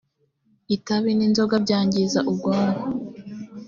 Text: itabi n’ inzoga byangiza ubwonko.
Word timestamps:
itabi 0.75 1.11
n’ 1.17 1.21
inzoga 1.27 1.55
byangiza 1.65 2.19
ubwonko. 2.29 2.83